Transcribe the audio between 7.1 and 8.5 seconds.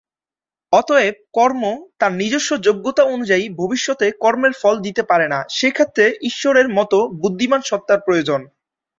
বুদ্ধিমান সত্তার প্রয়োজন।